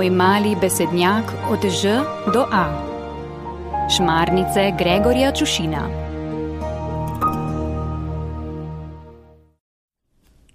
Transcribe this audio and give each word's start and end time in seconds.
Tvoj 0.00 0.16
mali 0.16 0.56
besednjak 0.56 1.28
od 1.52 1.60
Ž 1.60 2.00
do 2.32 2.46
A. 2.48 2.64
Šmarnice 3.96 4.72
Gregorja 4.78 5.28
Čušina. 5.32 5.82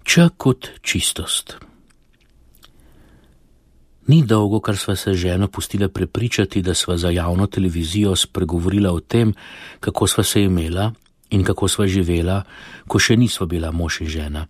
Č 0.02 0.26
kot 0.36 0.66
čistost. 0.82 1.62
Ni 4.10 4.26
dolgo, 4.26 4.58
kar 4.58 4.74
sva 4.74 4.96
se 4.96 5.14
ženo 5.14 5.46
pustila 5.46 5.88
prepričati, 5.88 6.62
da 6.62 6.74
sva 6.74 6.96
za 6.98 7.14
javno 7.14 7.46
televizijo 7.46 8.16
spregovorila 8.16 8.90
o 8.90 9.00
tem, 9.00 9.34
kako 9.80 10.06
sva 10.06 10.24
se 10.24 10.42
imela 10.42 10.90
in 11.30 11.44
kako 11.44 11.68
sva 11.68 11.86
živela, 11.86 12.42
ko 12.88 12.98
še 12.98 13.14
nisva 13.16 13.46
bila 13.46 13.70
mož 13.70 14.00
in 14.00 14.10
žena 14.10 14.46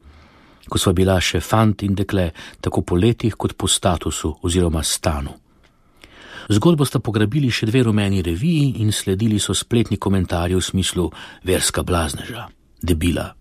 ko 0.69 0.79
sva 0.79 0.93
bila 0.93 1.19
še 1.21 1.41
fant 1.41 1.83
in 1.83 1.95
dekle, 1.95 2.31
tako 2.61 2.83
po 2.83 2.97
letih 2.97 3.37
kot 3.37 3.57
po 3.57 3.69
statusu 3.69 4.37
oziroma 4.43 4.83
stanu. 4.83 5.35
Zgodbo 6.49 6.87
sta 6.87 7.01
pograbili 7.03 7.51
še 7.51 7.67
dve 7.67 7.83
rumeni 7.89 8.23
reviji 8.23 8.83
in 8.83 8.93
sledili 8.95 9.41
so 9.43 9.55
spletni 9.55 9.99
komentarji 9.99 10.55
v 10.55 10.63
smislu 10.63 11.09
verska 11.43 11.83
blazneža, 11.83 12.47
debila. 12.83 13.33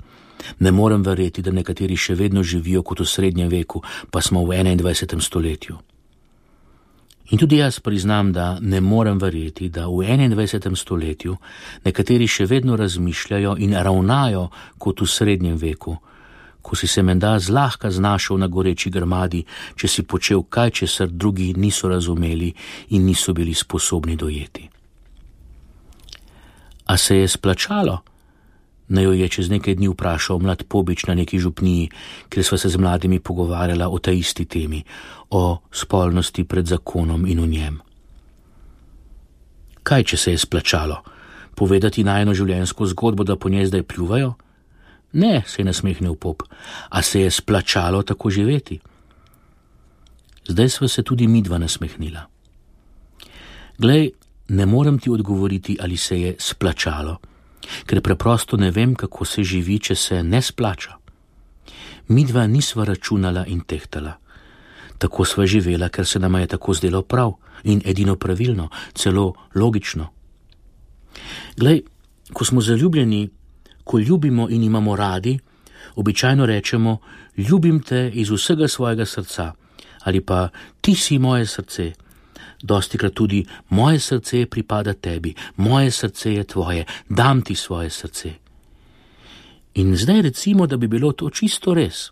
Ne 0.59 0.71
morem 0.71 1.03
verjeti, 1.05 1.41
da 1.41 1.53
nekateri 1.53 1.97
še 1.97 2.15
vedno 2.17 2.43
živijo 2.43 2.83
kot 2.83 3.01
v 3.01 3.09
srednjem 3.09 3.49
veku, 3.49 3.81
pa 4.11 4.21
smo 4.21 4.45
v 4.45 4.57
21. 4.57 5.21
stoletju. 5.21 5.77
In 7.33 7.41
tudi 7.41 7.57
jaz 7.57 7.79
priznam, 7.79 8.31
da 8.33 8.57
ne 8.61 8.81
morem 8.81 9.17
verjeti, 9.17 9.69
da 9.69 9.87
v 9.87 10.05
21. 10.05 10.75
stoletju 10.77 11.37
nekateri 11.85 12.27
še 12.27 12.45
vedno 12.45 12.75
razmišljajo 12.77 13.55
in 13.65 13.73
ravnajo 13.73 14.49
kot 14.77 15.01
v 15.01 15.09
srednjem 15.09 15.57
veku, 15.57 15.95
ko 16.65 16.73
si 16.75 16.87
se 16.89 17.03
menda 17.05 17.37
zlahka 17.39 17.91
znašel 17.91 18.41
na 18.41 18.47
goreči 18.49 18.89
grmadi, 18.89 19.43
če 19.77 19.87
si 19.87 20.01
počel 20.01 20.41
kaj, 20.49 20.71
česar 20.81 21.11
drugi 21.13 21.53
niso 21.53 21.85
razumeli 21.85 22.49
in 22.89 23.05
niso 23.05 23.33
bili 23.37 23.53
sposobni 23.53 24.15
dojeti. 24.17 24.65
A 26.89 26.97
se 26.97 27.17
je 27.21 27.27
splačalo? 27.27 28.01
Naj 28.87 29.03
jo 29.03 29.13
je 29.13 29.27
čez 29.29 29.49
nekaj 29.49 29.77
dni 29.77 29.89
vprašal 29.93 30.41
mlad 30.41 30.63
pobič 30.69 31.05
na 31.05 31.13
neki 31.17 31.39
župniji, 31.39 31.89
kjer 32.29 32.45
sva 32.45 32.57
se 32.57 32.69
z 32.69 32.81
mladimi 32.81 33.19
pogovarjala 33.19 33.89
o 33.89 34.01
tej 34.01 34.25
isti 34.25 34.45
temi, 34.45 34.81
o 35.29 35.57
spolnosti 35.71 36.43
pred 36.43 36.65
zakonom 36.65 37.25
in 37.25 37.41
v 37.41 37.47
njem. 37.47 37.77
Kaj, 39.85 40.03
če 40.03 40.17
se 40.17 40.33
je 40.33 40.41
splačalo? 40.41 41.01
Povedati 41.55 42.03
najno 42.03 42.33
življenjsko 42.33 42.89
zgodbo, 42.89 43.23
da 43.23 43.37
po 43.37 43.49
njej 43.49 43.69
zdaj 43.69 43.83
pljuvajo? 43.85 44.33
Ne, 45.15 45.43
se 45.47 45.61
je 45.61 45.65
nasmehnil 45.65 46.15
pop, 46.15 46.43
a 46.89 47.01
se 47.01 47.21
je 47.21 47.31
splačalo 47.31 48.03
tako 48.03 48.29
živeti. 48.29 48.79
Zdaj 50.47 50.69
sva 50.69 50.87
se 50.87 51.03
tudi 51.03 51.27
midva 51.27 51.57
nasmehnila. 51.57 52.25
Glej, 53.77 54.11
ne 54.47 54.65
morem 54.65 54.99
ti 54.99 55.09
odgovoriti, 55.09 55.77
ali 55.81 55.97
se 55.97 56.19
je 56.21 56.35
splačalo, 56.39 57.17
ker 57.85 58.01
preprosto 58.01 58.57
ne 58.57 58.71
vem, 58.71 58.95
kako 58.95 59.25
se 59.25 59.43
živi, 59.43 59.79
če 59.79 59.95
se 59.95 60.23
ne 60.23 60.41
splača. 60.41 60.97
Midva 62.07 62.47
nisva 62.47 62.85
računala 62.85 63.45
in 63.47 63.63
tehtala. 63.63 64.17
Tako 64.97 65.25
sva 65.25 65.45
živela, 65.45 65.89
ker 65.89 66.05
se 66.05 66.19
nama 66.19 66.39
je 66.39 66.47
tako 66.47 66.73
zdelo 66.73 67.01
prav 67.01 67.33
in 67.63 67.81
edino 67.85 68.15
pravilno, 68.15 68.69
celo 68.93 69.33
logično. 69.55 70.11
Glej, 71.57 71.81
ko 72.33 72.45
smo 72.45 72.61
zaljubljeni, 72.61 73.29
ko 73.85 73.99
ljubimo 73.99 74.49
in 74.49 74.63
imamo 74.63 74.95
radi, 74.95 75.39
običajno 75.95 76.45
rečemo: 76.45 76.97
Ljubim 77.37 77.79
te 77.79 78.11
iz 78.13 78.29
vsega 78.29 78.67
svojega 78.67 79.05
srca 79.05 79.53
ali 80.05 80.21
pa 80.21 80.49
ti 80.81 80.95
si 80.95 81.19
moje 81.19 81.45
srce. 81.45 81.91
Dosti 82.61 82.97
krat 82.97 83.13
tudi 83.13 83.45
moje 83.69 83.99
srce 83.99 84.45
pripada 84.45 84.93
tebi, 84.93 85.33
moje 85.57 85.91
srce 85.91 86.33
je 86.33 86.43
tvoje, 86.43 86.85
dam 87.09 87.41
ti 87.41 87.55
svoje 87.55 87.89
srce. 87.89 88.33
In 89.75 89.95
zdaj 89.95 90.21
recimo, 90.21 90.67
da 90.67 90.77
bi 90.77 90.87
bilo 90.87 91.11
to 91.11 91.29
čisto 91.29 91.73
res, 91.73 92.11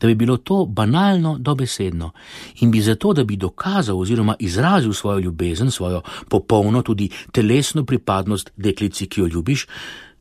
da 0.00 0.06
bi 0.06 0.14
bilo 0.14 0.36
to 0.36 0.64
banalno, 0.64 1.36
dobesedno 1.38 2.12
in 2.60 2.70
bi 2.70 2.80
zato, 2.80 3.12
da 3.12 3.24
bi 3.24 3.36
dokazal 3.36 4.00
oziroma 4.00 4.36
izrazil 4.38 4.92
svojo 4.92 5.18
ljubezen, 5.18 5.70
svojo 5.70 6.02
popolno, 6.28 6.82
tudi 6.82 7.10
telesno 7.32 7.84
pripadnost 7.84 8.50
deklici, 8.56 9.06
ki 9.06 9.20
jo 9.20 9.26
ljubiš, 9.26 9.66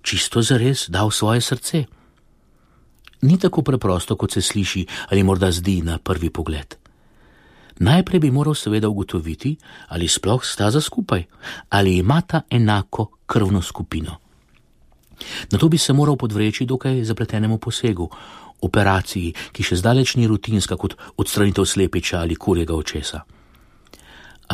čisto 0.03 0.41
zares 0.41 0.89
dal 0.89 1.11
svoje 1.11 1.41
srce. 1.41 1.85
Ni 3.23 3.39
tako 3.39 3.61
preprosto, 3.61 4.15
kot 4.15 4.31
se 4.31 4.41
sliši 4.41 4.85
ali 5.09 5.23
morda 5.23 5.51
zdi 5.51 5.81
na 5.81 5.97
prvi 5.97 6.29
pogled. 6.29 6.75
Najprej 7.79 8.19
bi 8.19 8.31
moral 8.31 8.53
seveda 8.53 8.89
ugotoviti, 8.89 9.55
ali 9.87 10.07
sploh 10.07 10.45
sta 10.45 10.71
za 10.71 10.81
skupaj, 10.81 11.23
ali 11.69 11.97
imata 11.97 12.41
enako 12.49 13.09
krvno 13.25 13.61
skupino. 13.61 14.19
Na 15.51 15.57
to 15.57 15.69
bi 15.69 15.77
se 15.77 15.93
moral 15.93 16.15
podvreči 16.15 16.65
dokaj 16.65 17.03
zapletenemu 17.03 17.57
posegu, 17.57 18.09
operaciji, 18.61 19.33
ki 19.51 19.63
še 19.63 19.79
zdaleč 19.81 20.15
ni 20.15 20.27
rutinska 20.27 20.77
kot 20.77 20.95
odstranitev 21.17 21.65
slepiča 21.65 22.19
ali 22.19 22.35
kurjega 22.35 22.75
očesa. 22.75 23.23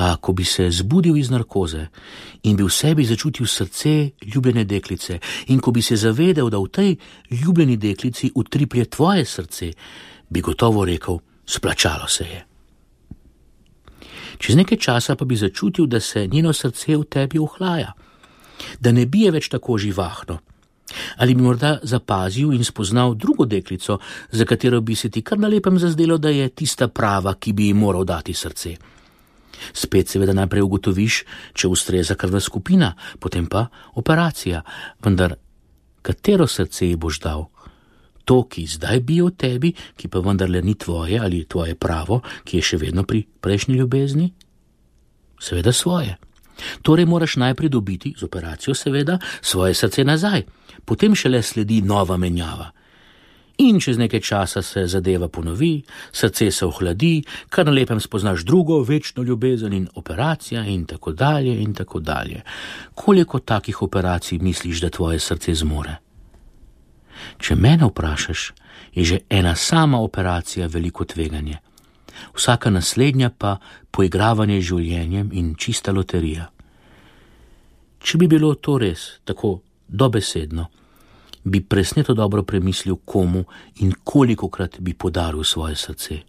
A 0.09 0.15
ko 0.17 0.33
bi 0.33 0.43
se 0.45 0.71
zbudil 0.71 1.17
iz 1.17 1.29
narkoze 1.29 1.87
in 2.43 2.55
bi 2.57 2.63
v 2.65 2.73
sebi 2.73 3.05
začutil 3.05 3.45
srce 3.45 4.11
ljubljene 4.25 4.63
deklice, 4.65 5.19
in 5.47 5.59
ko 5.59 5.71
bi 5.71 5.81
se 5.81 5.95
zavedel, 5.95 6.49
da 6.49 6.57
v 6.57 6.67
tej 6.67 6.95
ljubljeni 7.29 7.77
deklici 7.77 8.31
utriplje 8.35 8.85
tvoje 8.85 9.25
srce, 9.25 9.71
bi 10.29 10.41
gotovo 10.41 10.85
rekel: 10.85 11.19
Splačalo 11.45 12.07
se 12.07 12.23
je. 12.23 12.45
Čez 14.37 14.55
nekaj 14.55 14.77
časa 14.77 15.15
pa 15.15 15.25
bi 15.25 15.35
začutil, 15.35 15.85
da 15.85 15.99
se 15.99 16.27
njeno 16.27 16.53
srce 16.53 16.97
v 16.97 17.03
tebi 17.03 17.39
ohlaja, 17.39 17.93
da 18.79 18.91
ne 18.91 19.05
bije 19.05 19.31
več 19.31 19.49
tako 19.49 19.77
živahno. 19.77 20.39
Ali 21.17 21.35
bi 21.35 21.41
morda 21.41 21.77
zapazil 21.83 22.53
in 22.53 22.63
spoznal 22.63 23.13
drugo 23.15 23.45
deklico, 23.45 23.99
za 24.31 24.45
katero 24.45 24.81
bi 24.81 24.95
se 24.95 25.09
ti 25.09 25.21
kar 25.21 25.37
na 25.39 25.47
lepem 25.47 25.77
zazdelo, 25.79 26.17
da 26.17 26.29
je 26.29 26.49
tista 26.49 26.87
prava, 26.87 27.35
ki 27.35 27.53
bi 27.53 27.67
ji 27.67 27.73
moral 27.73 28.05
dati 28.05 28.33
srce. 28.33 28.77
Spet 29.73 30.09
seveda 30.09 30.33
najprej 30.33 30.65
ugotoviš, 30.65 31.23
če 31.53 31.69
ustreza 31.71 32.15
krvna 32.15 32.39
skupina, 32.39 32.93
potem 33.19 33.47
pa 33.47 33.67
operacija. 33.99 34.61
Vendar, 35.05 35.35
katero 36.01 36.47
srce 36.47 36.89
ji 36.89 36.95
boš 36.95 37.19
dal? 37.23 37.47
To, 38.25 38.43
ki 38.45 38.67
zdaj 38.69 39.01
bi 39.01 39.19
v 39.25 39.33
tebi, 39.33 39.73
ki 39.97 40.07
pa 40.07 40.21
vendarle 40.21 40.61
ni 40.61 40.75
tvoje 40.77 41.19
ali 41.19 41.45
tvoje 41.49 41.75
pravo, 41.75 42.21
ki 42.45 42.59
je 42.59 42.67
še 42.71 42.77
vedno 42.77 43.03
pri 43.03 43.25
prejšnji 43.41 43.79
ljubezni? 43.81 44.31
Seveda 45.41 45.73
svoje. 45.73 46.17
Torej 46.83 47.07
moraš 47.07 47.39
najprej 47.39 47.71
dobiti, 47.71 48.13
z 48.19 48.27
operacijo 48.27 48.75
seveda, 48.75 49.17
svoje 49.41 49.73
srce 49.73 50.03
nazaj, 50.03 50.43
potem 50.85 51.15
šele 51.15 51.41
sledi 51.41 51.81
nova 51.81 52.17
menjava 52.17 52.73
in 53.59 53.79
čez 53.79 53.97
nekaj 53.97 54.19
časa 54.19 54.61
se 54.61 54.87
zadeva 54.87 55.27
ponovi, 55.27 55.81
srce 56.11 56.51
se 56.51 56.65
ohladi, 56.65 57.23
kar 57.49 57.65
na 57.65 57.71
lepem 57.71 57.99
spoznaš 57.99 58.43
drugo, 58.45 58.81
večno 58.83 59.23
ljubezen 59.23 59.73
in 59.73 59.87
operacija 59.95 60.65
in 60.65 60.85
tako 60.85 61.11
dalje 61.11 61.61
in 61.61 61.73
tako 61.73 61.99
dalje. 61.99 62.41
Koliko 62.95 63.39
takih 63.39 63.81
operacij 63.81 64.39
misliš, 64.39 64.81
da 64.81 64.89
tvoje 64.89 65.19
srce 65.19 65.53
zmore? 65.55 65.95
Če 67.37 67.55
mene 67.55 67.85
vprašaš, 67.85 68.53
je 68.93 69.03
že 69.03 69.19
ena 69.29 69.55
sama 69.55 69.99
operacija 69.99 70.67
veliko 70.67 71.05
tveganje, 71.05 71.57
vsaka 72.35 72.69
naslednja 72.69 73.29
pa 73.29 73.57
poigravanje 73.91 74.61
življenjem 74.61 75.29
in 75.33 75.55
čista 75.55 75.91
loterija. 75.91 76.49
Če 77.99 78.17
bi 78.17 78.27
bilo 78.27 78.53
to 78.55 78.77
res 78.77 79.19
tako 79.25 79.59
dobesedno, 79.87 80.69
bi 81.49 81.61
presneto 81.61 82.13
dobro 82.13 82.43
premislil, 82.43 82.95
komu 83.05 83.43
in 83.75 83.93
kolikokrat 84.03 84.79
bi 84.79 84.93
podaril 84.93 85.43
svoje 85.43 85.75
srce. 85.75 86.19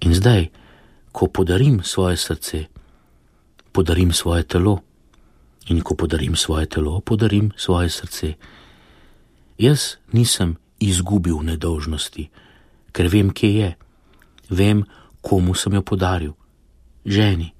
In 0.00 0.14
zdaj, 0.14 0.48
ko 1.12 1.26
podarim 1.26 1.80
svoje 1.82 2.16
srce, 2.16 2.64
podarim 3.72 4.12
svoje 4.12 4.42
telo, 4.42 4.80
in 5.68 5.80
ko 5.80 5.94
podarim 5.94 6.36
svoje 6.36 6.66
telo, 6.66 7.00
podarim 7.00 7.52
svoje 7.56 7.90
srce. 7.90 8.34
Jaz 9.58 9.96
nisem 10.12 10.56
izgubil 10.78 11.40
nedolžnosti, 11.42 12.28
ker 12.92 13.08
vem, 13.08 13.32
kje 13.32 13.54
je, 13.54 13.70
vem, 14.50 14.84
komu 15.20 15.54
sem 15.54 15.74
jo 15.74 15.82
podaril, 15.82 16.36
ženi, 17.04 17.52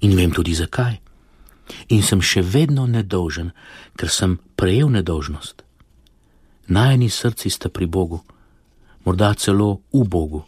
in 0.00 0.16
vem 0.16 0.32
tudi 0.32 0.54
zakaj 0.54 1.07
in 1.88 2.02
sem 2.02 2.20
še 2.20 2.42
vedno 2.42 2.86
nedolžen, 2.86 3.52
ker 3.96 4.10
sem 4.10 4.38
prejel 4.56 4.90
nedolžnost. 4.90 5.64
Najni 6.68 7.08
srci 7.08 7.50
sta 7.50 7.68
pri 7.68 7.86
Bogu, 7.86 8.20
morda 9.04 9.32
celo 9.34 9.80
v 9.92 10.04
Bogu. 10.04 10.44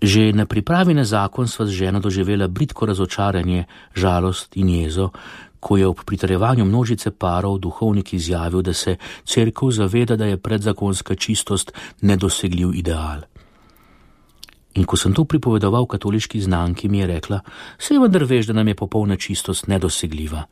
Že 0.00 0.32
na 0.32 0.48
pripravi 0.48 0.96
na 0.96 1.04
zakon 1.04 1.44
sva 1.44 1.68
z 1.68 1.76
ženo 1.84 2.00
doživela 2.00 2.48
britko 2.48 2.88
razočaranje, 2.88 3.68
žalost 3.94 4.56
in 4.56 4.72
jezo, 4.72 5.12
ko 5.60 5.76
je 5.76 5.86
ob 5.86 6.00
pritrjevanju 6.04 6.64
množice 6.64 7.10
parov 7.10 7.58
duhovnik 7.60 8.12
izjavil, 8.16 8.62
da 8.62 8.72
se 8.72 8.96
crkva 9.24 9.70
zaveda, 9.70 10.16
da 10.16 10.24
je 10.24 10.40
predzakonska 10.40 11.14
čistost 11.14 11.72
nedosegljiv 12.00 12.74
ideal. 12.74 13.28
In 14.74 14.86
ko 14.86 14.96
sem 14.96 15.14
to 15.14 15.24
pripovedoval 15.26 15.86
katoliški 15.86 16.40
znanki, 16.40 16.88
mi 16.88 16.98
je 16.98 17.06
rekla: 17.06 17.40
Sej 17.78 17.98
vendar 17.98 18.24
veš, 18.24 18.46
da 18.46 18.52
nam 18.52 18.68
je 18.68 18.74
popolna 18.74 19.16
čistost 19.16 19.66
nedosegljiva. 19.66 20.44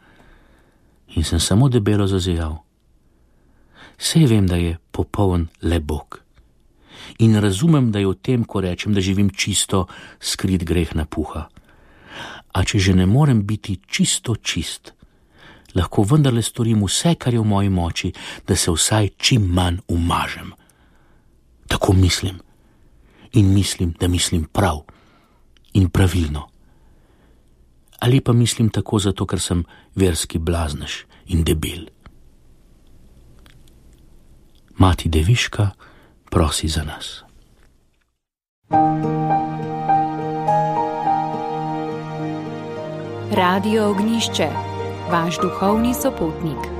In 1.14 1.24
sem 1.24 1.40
samo 1.40 1.68
debelo 1.68 2.06
zazijal. 2.06 2.56
Sej 3.98 4.26
vem, 4.26 4.46
da 4.46 4.56
je 4.56 4.78
popoln 4.90 5.48
le 5.62 5.80
Bog. 5.80 6.20
In 7.18 7.38
razumem, 7.40 7.92
da 7.92 7.98
je 7.98 8.06
v 8.06 8.14
tem, 8.14 8.44
ko 8.44 8.60
rečem, 8.60 8.94
da 8.94 9.00
živim 9.00 9.30
čisto, 9.30 9.86
skrit 10.20 10.64
greh 10.64 10.94
na 10.94 11.06
puha. 11.06 11.48
A 12.52 12.64
če 12.64 12.78
že 12.78 12.94
ne 12.94 13.06
morem 13.06 13.46
biti 13.46 13.78
čisto 13.86 14.34
čist, 14.34 14.92
lahko 15.74 16.02
vendarle 16.02 16.42
storim 16.42 16.82
vse, 16.82 17.14
kar 17.14 17.34
je 17.34 17.40
v 17.40 17.46
moji 17.46 17.70
moči, 17.70 18.12
da 18.46 18.56
se 18.56 18.70
vsaj 18.70 19.08
čim 19.16 19.46
manj 19.46 19.78
umažem. 19.88 20.52
Tako 21.68 21.92
mislim 21.92 22.47
in 23.32 23.54
mislim, 23.54 23.94
da 24.00 24.08
mislim 24.08 24.44
prav 24.44 24.80
in 25.72 25.90
pravilno. 25.90 26.48
Ali 27.98 28.20
pa 28.20 28.32
mislim 28.32 28.68
tako 28.68 28.98
zato, 28.98 29.26
ker 29.26 29.40
sem 29.40 29.64
verski 29.94 30.38
blaznež 30.38 31.04
in 31.26 31.44
debel. 31.44 31.86
Mati 34.76 35.08
Deviška 35.08 35.70
prosi 36.30 36.68
za 36.68 36.84
nas. 36.84 37.22
Radio 43.32 43.90
Ognišče, 43.90 44.48
vaš 45.10 45.40
duhovni 45.42 45.94
sopotnik. 45.94 46.77